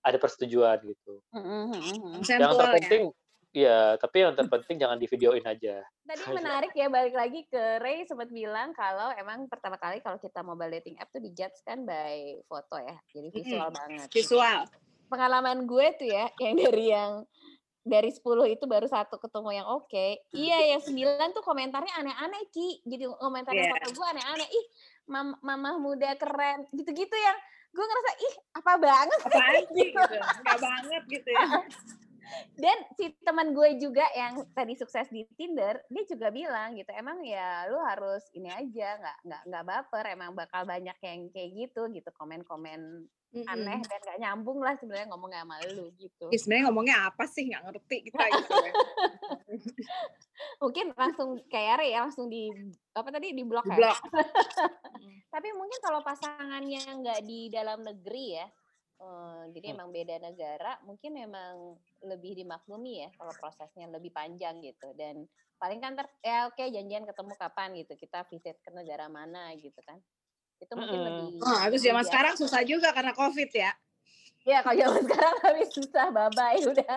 [0.00, 2.24] ada persetujuan gitu Mm-mm, mm-mm.
[2.24, 3.10] yang Sentual ya.
[3.50, 6.34] Terpenting ya tapi yang terpenting jangan di videoin aja Tadi Iya.
[6.42, 10.70] menarik ya balik lagi ke Ray sempat bilang kalau emang pertama kali kalau kita mobile
[10.74, 14.08] dating app tuh dijudge kan by foto ya, jadi visual banget.
[14.10, 14.66] visual
[15.06, 17.12] Pengalaman gue tuh ya yang dari yang
[17.86, 20.06] dari 10 itu baru satu ketemu yang oke.
[20.34, 22.82] Iya, yang 9 tuh komentarnya aneh-aneh, Ki.
[22.82, 23.72] Jadi komentarnya Iya.
[23.78, 24.48] foto gue aneh-aneh.
[24.50, 24.66] Ih,
[25.10, 26.66] mam mamah muda keren.
[26.74, 27.38] Gitu-gitu yang
[27.70, 31.38] gue ngerasa, ih, apa banget sih?" apaan sih gitu nggak banget gitu ya
[32.54, 37.24] Dan si teman gue juga yang tadi sukses di Tinder, dia juga bilang gitu, emang
[37.24, 41.88] ya lu harus ini aja, nggak nggak nggak baper, emang bakal banyak yang kayak gitu
[41.90, 46.26] gitu, komen-komen aneh dan nggak nyambung lah sebenarnya ngomongnya sama lu gitu.
[46.34, 48.72] Ih, sebenarnya ngomongnya apa sih nggak ngerti kita gitu ya.
[50.62, 52.50] Mungkin langsung kayak ya, langsung di
[52.90, 53.76] apa tadi di blok Di ya.
[53.78, 53.98] blok.
[55.34, 58.46] Tapi mungkin kalau pasangannya nggak di dalam negeri ya,
[59.00, 59.74] eh, jadi Hmm.
[59.80, 64.92] emang beda negara, mungkin memang lebih dimaklumi ya kalau prosesnya lebih panjang gitu.
[64.92, 65.24] Dan
[65.56, 69.80] paling kan ter, ya oke janjian ketemu kapan gitu, kita visit ke negara mana gitu
[69.84, 69.96] kan.
[70.60, 71.08] Itu mungkin Mm-mm.
[71.08, 71.40] lebih.
[71.40, 73.72] Oh, terus lebih zaman sekarang susah juga karena covid ya
[74.40, 76.96] Ya kalau zaman sekarang tapi susah, bye bye udah.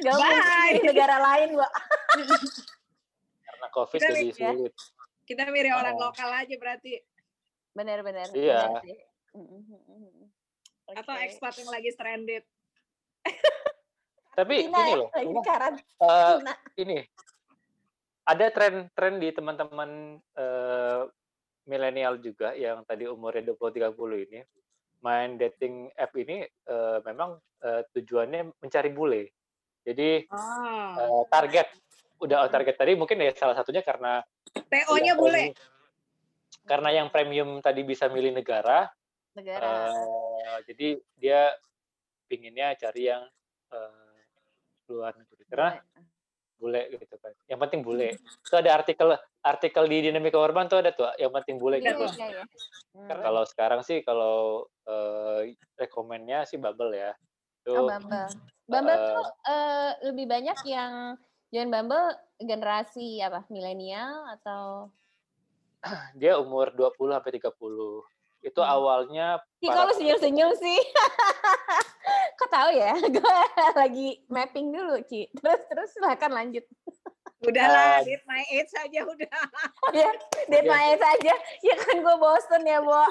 [0.00, 0.72] Gak mungkin Bye.
[0.72, 1.68] di negara lain gua.
[3.48, 4.52] karena covid Kita jadi ya.
[4.52, 4.72] sulit
[5.22, 6.10] kita mirip orang Oh.
[6.10, 6.98] lokal aja berarti
[7.72, 8.28] Bener-bener.
[8.36, 8.84] Iya.
[8.84, 10.21] bener
[10.92, 11.00] mm.
[11.00, 11.24] atau Oke.
[11.26, 12.44] expat yang lagi stranded
[14.38, 16.36] tapi Cina ini ya, loh lagi eh,
[16.84, 16.98] ini
[18.22, 21.02] ada tren-tren di teman-teman eh,
[21.66, 24.40] milenial juga yang tadi umurnya 20-30 ini
[25.02, 29.22] main dating app ini eh, memang eh, tujuannya mencari bule.
[29.82, 31.68] Jadi oh eh, target
[32.22, 34.22] udah target tadi mungkin ya salah satunya karena
[34.54, 35.50] TO-nya yang bule
[36.62, 38.86] karena yang premium tadi bisa milih negara,
[39.32, 39.88] Negara.
[39.88, 41.40] eh, jadi dia
[42.26, 43.24] pinginnya cari yang
[43.72, 44.16] eh,
[44.88, 45.42] luar negeri.
[45.48, 45.80] Karena
[46.56, 47.34] bule gitu kan.
[47.50, 48.08] Yang penting bule.
[48.22, 49.08] Itu ada artikel
[49.42, 52.06] artikel di Dinamika Urban tuh ada tuh yang penting bule Iya, gitu.
[52.14, 52.44] iya, iya.
[52.94, 53.08] Hmm.
[53.10, 57.10] Karena kalau sekarang sih kalau eh, rekomennya sih Bubble ya.
[57.66, 58.30] Itu Oh, Bumble.
[58.70, 60.92] Bumble eh, tuh eh, lebih banyak yang
[61.50, 63.42] join Bumble generasi apa?
[63.50, 64.86] Milenial atau
[66.20, 67.50] dia umur 20 sampai 30.
[68.42, 68.74] Itu Hmm.
[68.74, 70.78] awalnya para kok lu senyum-senyum sih?
[72.38, 72.92] Kok tahu ya?
[73.14, 73.38] Gue
[73.72, 75.30] lagi mapping dulu, Ci.
[75.30, 76.66] Terus terus silakan lanjut.
[77.42, 79.38] Udahlah, Um, did my age saja udah.
[79.94, 80.10] ya,
[80.46, 80.70] dead Iya.
[80.70, 81.34] my age aja.
[81.62, 83.02] Ya kan gue bosen ya, Bo.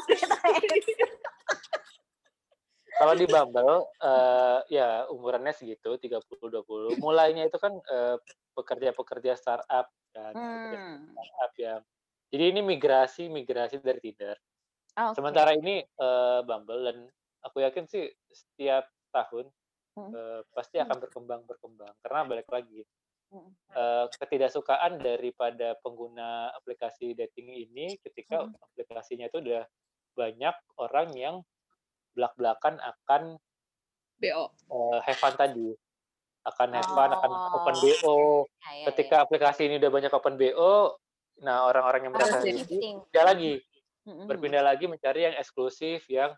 [2.91, 6.99] Kalau di Bumble eh, ya umurannya segitu 30 20.
[6.99, 8.15] Mulainya itu kan eh,
[8.51, 11.07] pekerja-pekerja startup kan, pekerja Hmm.
[11.09, 11.79] startup yang
[12.27, 14.35] jadi ini migrasi migrasi dari Tinder.
[14.91, 15.15] Oke.
[15.15, 16.97] Sementara ini eh, Bumble dan
[17.41, 19.47] aku yakin sih setiap tahun
[19.91, 20.07] Hmm.
[20.09, 22.79] eh, pasti akan berkembang berkembang karena balik lagi
[23.27, 23.51] Hmm.
[23.71, 28.55] eh, ketidaksukaan daripada pengguna aplikasi dating ini ketika Hmm.
[28.65, 29.67] aplikasinya itu udah
[30.11, 31.35] banyak orang yang
[32.11, 33.35] belak-belakan akan
[34.15, 34.47] BO.
[34.47, 35.75] eh, have fun tadi
[36.41, 37.81] akan have fun akan open Oh.
[37.81, 38.15] BO
[38.61, 40.95] Ya, ya, ketika aplikasi ini udah banyak open BO
[41.41, 42.17] nah orang-orang yang ya.
[42.21, 42.95] Merasa shifting.
[43.01, 43.53] pindah lagi
[44.01, 44.25] Mm-mm.
[44.25, 46.33] berpindah lagi mencari yang eksklusif yang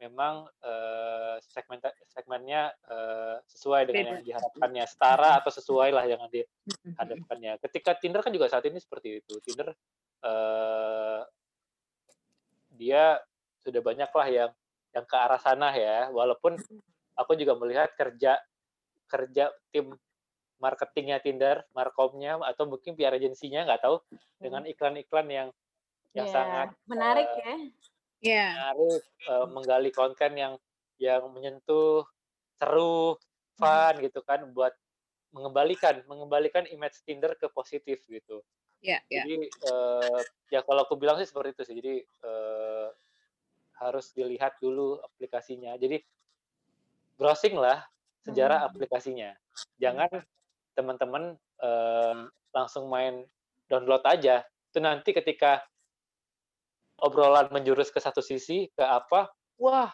[0.00, 1.76] memang eh, segmen
[2.08, 7.60] segmennya eh, sesuai dengan yang diharapkannya setara atau sesuai lah yang dihadapkannya.
[7.60, 9.36] Ketika Tinder kan juga saat ini seperti itu.
[9.44, 9.76] Tinder
[10.24, 11.20] eh,
[12.80, 13.20] dia
[13.60, 14.50] sudah banyak lah yang
[14.96, 16.08] yang ke arah sana ya.
[16.08, 16.56] Walaupun
[17.20, 18.40] aku juga melihat kerja
[19.04, 19.92] kerja tim
[20.60, 23.96] marketingnya Tinder, markomnya atau mungkin PR agensinya nggak tahu
[24.40, 25.48] dengan iklan-iklan yang
[26.14, 27.54] yang Ya, sangat menarik eh, ya.
[28.20, 28.46] Ya.
[28.52, 30.54] menarik, eh, menggali konten yang
[31.00, 32.04] yang menyentuh,
[32.60, 33.16] seru,
[33.56, 34.72] fun gitu kan buat
[35.30, 38.42] mengembalikan mengembalikan image Tinder ke positif gitu.
[38.82, 39.24] Ya, ya.
[39.24, 40.20] Jadi eh,
[40.50, 41.76] ya kalau aku bilang sih seperti itu sih.
[41.78, 42.88] Jadi eh,
[43.80, 45.72] harus dilihat dulu aplikasinya.
[45.80, 46.02] Jadi
[47.16, 47.86] browsing lah
[48.26, 48.68] sejarah Hmm.
[48.74, 49.30] aplikasinya.
[49.80, 50.10] Jangan
[50.76, 52.16] teman-teman eh,
[52.52, 53.24] langsung main
[53.70, 54.44] download aja.
[54.72, 55.64] Itu nanti ketika
[57.00, 59.28] obrolan menjurus ke satu sisi ke apa?
[59.56, 59.92] Wah,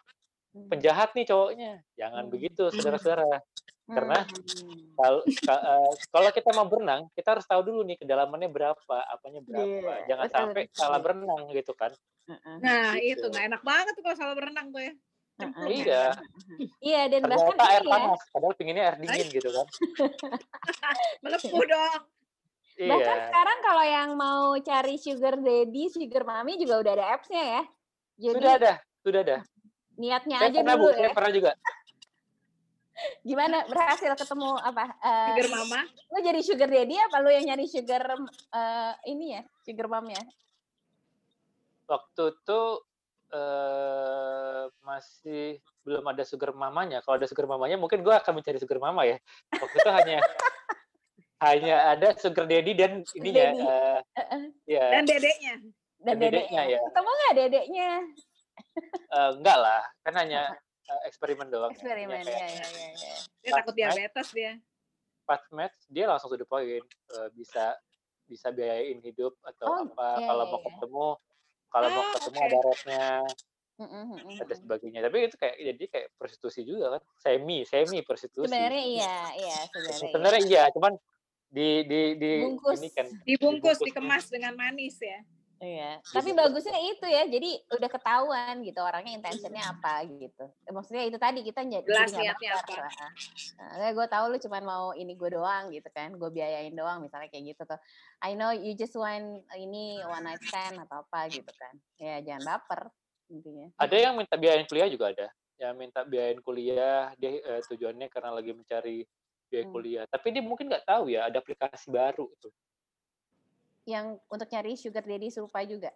[0.53, 1.73] penjahat nih cowoknya.
[1.95, 2.33] Jangan Hmm.
[2.33, 3.40] begitu, saudara-saudara.
[3.87, 4.99] karena- Hmm.
[4.99, 9.38] Kalau ka- eh, kalau kita mau berenang, kita harus tahu dulu nih kedalamannya berapa, apanya
[9.40, 9.62] berapa.
[9.62, 10.75] Iya, Jangan betul, sampai betul.
[10.75, 11.92] salah berenang gitu kan.
[12.27, 12.57] Heeh.
[12.59, 13.14] Nah, Gitu.
[13.14, 14.92] itu nggak enak banget tuh kalau salah berenang tuh ya.
[15.37, 15.66] Heeh.
[15.71, 16.05] Iya,
[16.81, 19.66] Iya dan bahkan ternyata air ini ya, panas, padahal pinginnya air dingin gitu kan.
[21.23, 22.01] Melepuh dong.
[22.77, 23.25] Bahkan Iya.
[23.27, 27.62] sekarang kalau yang mau cari sugar daddy, sugar mommy juga udah ada apps-nya ya.
[28.17, 29.37] Jadi Sudah ada, sudah ada.
[29.97, 31.15] niatnya Saya aja pernah dulu bu, saya ya.
[31.17, 31.53] pernah juga.
[33.21, 34.85] Gimana berhasil ketemu apa?
[34.99, 35.81] eh, Sugar mama.
[35.85, 38.03] lu jadi sugar daddy apa lu yang nyari sugar
[38.53, 40.23] eh, ini ya, sugar mom ya?
[41.87, 42.61] Waktu itu
[43.31, 45.45] eh, masih
[45.81, 47.01] belum ada sugar mamanya.
[47.01, 49.17] Kalau ada sugar mamanya, mungkin gue akan mencari sugar mama ya.
[49.53, 50.19] Waktu itu hanya
[51.38, 53.61] hanya ada sugar daddy dan ininya, Daddy.
[53.61, 53.99] eh,
[54.66, 55.55] ya Dan dedeknya.
[55.99, 56.62] Dan Dan dedeknya, dedeknya.
[56.70, 56.79] ya.
[56.83, 57.90] Ketemu nggak dedeknya?
[59.11, 60.42] eh, enggak lah, kan hanya
[60.83, 61.70] eh, eksperimen doang.
[61.70, 61.77] ya.
[61.77, 62.88] Eksperimen ya kayak ya ya.
[62.94, 63.14] ya.
[63.38, 63.79] Dia takut match.
[63.79, 64.53] diabetes dia.
[65.22, 67.75] pas match dia langsung to the point eh, bisa
[68.25, 70.66] bisa biayain hidup atau Oh, apa iya, kalau iya, mau iya.
[70.68, 71.07] ketemu
[71.66, 72.46] kalau mau Oh, ketemu oke.
[72.46, 73.03] ada ada
[73.77, 74.07] mm-mm.
[74.55, 79.59] sebagainya tapi itu kayak jadi kayak prostitusi juga kan semi semi prostitusi Sebenarnya iya, iya
[79.66, 79.90] sebenarnya.
[79.90, 80.07] iya.
[80.07, 80.92] sebenarnya iya cuman
[81.57, 82.77] di di di Bungkus.
[82.85, 83.79] ini kan Dibungkus, Dibungkus.
[83.81, 85.25] dikemas dengan manis ya.
[85.57, 87.25] Iya, tapi bagusnya itu ya.
[87.25, 90.45] Jadi udah ketahuan gitu orangnya intentionnya apa gitu.
[90.69, 92.81] Eh, Maksudnya itu tadi kita jadi Jelas nggak niatnya baper.
[92.85, 93.07] apa.
[93.81, 97.33] Nah, gue tahu lu cuman mau ini gue doang gitu kan, gue biayain doang misalnya
[97.33, 97.81] kayak gitu tuh.
[98.21, 101.73] I know you just want ini one night stand atau apa gitu kan.
[101.97, 102.92] Ya jangan baper
[103.33, 103.73] intinya.
[103.81, 108.29] ada yang minta biayain kuliah juga ada yang minta biayain kuliah dia eh, tujuannya karena
[108.29, 109.09] lagi mencari
[109.46, 109.74] biaya Hmm.
[109.74, 112.52] kuliah tapi dia mungkin nggak tahu ya ada aplikasi baru tuh
[113.87, 115.94] Yang untuk cari sugar daddy serupa juga.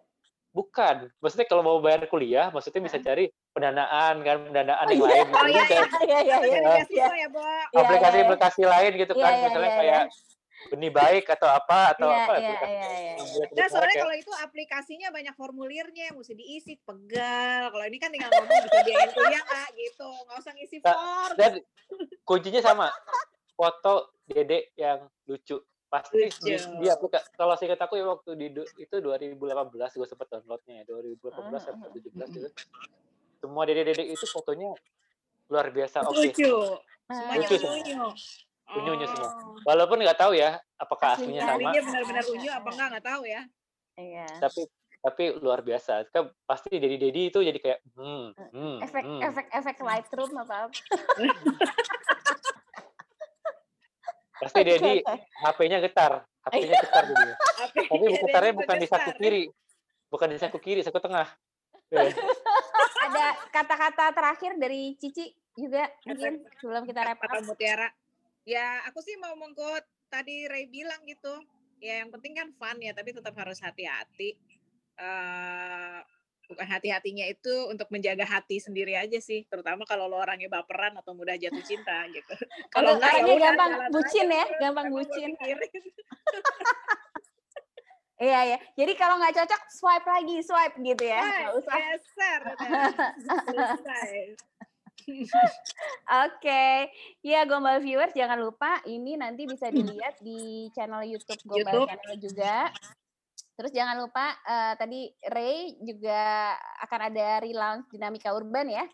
[0.51, 5.07] Bukan, maksudnya kalau mau bayar kuliah, maksudnya bisa cari pendanaan kan, pendanaan yang iya.
[5.11, 5.27] lain.
[5.27, 5.51] Oh, gitu.
[5.51, 5.83] iya, Bisa iya.
[5.83, 6.39] Iya iya iya.
[6.39, 6.71] kan Iya.
[6.71, 6.83] ya.
[6.87, 7.79] Iya, iya, iya.
[7.83, 10.03] Aplikasi-aplikasi lain gitu Iya, kan, iya, misalnya iya, kayak
[10.61, 13.11] benih baik atau apa atau Iya apa iya aplikasi iya iya.
[13.11, 13.33] yang iya.
[13.35, 17.61] buat Nah, soalnya kalau itu aplikasinya banyak formulirnya, mesti diisi, pegal.
[17.75, 20.07] Kalau ini kan tinggal ngomong bisa biayain kuliah nggak gitu.
[20.07, 21.35] Nggak usah ngisi Nah, form.
[21.35, 21.51] Dan
[22.23, 22.87] kuncinya sama,
[23.55, 25.59] foto dede yang lucu.
[25.91, 26.39] Pasti Lucu.
[26.47, 28.47] di, di aplika- kalau saya kataku ya waktu di
[28.79, 29.35] itu 2018
[29.75, 32.47] gue sempet downloadnya ya 2018 atau 17 gitu.
[33.43, 34.71] Semua dede-dede itu fotonya
[35.51, 36.15] luar biasa oke.
[36.15, 36.79] Lucu.
[37.11, 38.03] Semuanya Lucu unyu-unyu.
[38.71, 39.29] Unyu-unyu semua.
[39.35, 39.59] Oh.
[39.67, 43.23] Walaupun nggak tahu ya apakah Aslinya aslinya sama, Aslinya benar-benar unyu apa enggak nggak tahu
[43.27, 43.41] ya.
[43.99, 44.25] Iya.
[44.39, 44.61] tapi
[45.03, 46.07] tapi luar biasa.
[46.07, 49.21] Kan pasti jadi dedi itu jadi kayak hmm, hmm, Efek hmm.
[49.27, 50.71] efek efek Lightroom apa.
[54.41, 55.05] Pasti dedi
[55.45, 57.31] HP-nya getar, HP-nya getar jadi.
[57.37, 59.43] Apa Tapi yang getarnya bukan di saku kiri,
[60.09, 61.29] bukan di saku kiri, saku tengah.
[61.93, 62.09] Ya.
[63.11, 67.45] ada kata-kata terakhir dari Cici juga mungkin sebelum kita wrap Kata up.
[67.45, 67.89] Mutiara.
[68.47, 71.43] Ya, aku sih mau mengkut tadi Ray bilang gitu.
[71.81, 74.37] Ya, yang penting kan fun ya, tapi tetap harus hati-hati.
[74.97, 75.99] Eh,
[76.51, 81.15] bukan hati-hatinya itu untuk menjaga hati sendiri aja sih, terutama kalau lo orangnya baperan atau
[81.15, 82.35] mudah jatuh cinta gitu.
[82.75, 85.29] Kalau enggak, ya gampang jalan bucin ya, terus, gampang bucin.
[88.21, 88.57] Iya ya.
[88.77, 91.25] Jadi kalau nggak cocok swipe lagi, swipe gitu ya.
[91.25, 91.77] Nggak usah.
[91.81, 92.41] geser.
[93.49, 94.17] Selesai.
[96.29, 96.93] Oke,
[97.25, 101.89] ya Gombal viewers jangan lupa ini nanti bisa dilihat di channel YouTube Gombal YouTube.
[101.89, 102.55] Channel juga.
[103.55, 106.55] Terus jangan lupa eh, tadi Ray juga
[106.87, 108.85] akan ada relaunch Dinamika Urban ya.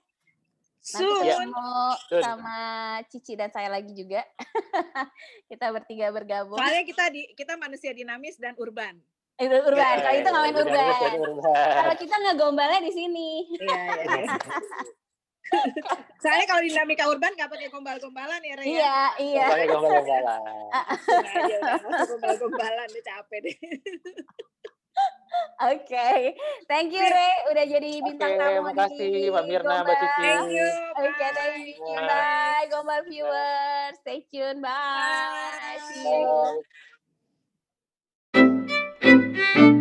[0.87, 1.67] Nanti ketemu
[2.07, 2.23] Soon.
[2.23, 2.57] sama
[3.11, 4.23] Cici dan saya lagi juga.
[5.51, 6.55] kita bertiga bergabung.
[6.55, 8.95] Soalnya kita di kita manusia dinamis dan urban.
[9.37, 10.63] Itu urban, Ya, kalau itu ya, urban.
[10.63, 11.71] dinamis dan urban.
[11.75, 13.29] Kalau kita ngegombalnya di sini.
[13.59, 14.35] Iya, iya, iya.
[16.23, 18.65] Soalnya kalau dinamika urban nggak pakai gombal-gombalan ya, Rey.
[18.65, 18.73] Ya?
[18.73, 19.47] Iya, iya.
[19.47, 20.41] Pakai gombal-gombalan.
[20.73, 20.97] Ah, ah.
[20.97, 21.59] nah, iya,
[22.07, 23.57] gombal-gombalan, udah capek deh.
[25.57, 26.37] Oke, okay.
[26.69, 29.85] thank you Re, udah jadi bintang okay, tamu makasih, di Mbak Mirna, Gombal.
[29.89, 30.21] Mbak Cici.
[30.21, 30.69] Thank you.
[30.69, 31.97] Oke, okay, thank you.
[31.97, 32.05] Bye.
[32.05, 32.65] bye.
[32.69, 34.61] Gombal viewers, stay tune.
[34.61, 34.69] Bye.
[34.69, 35.81] bye.
[35.81, 36.61] See you.
[38.37, 39.73] Bye.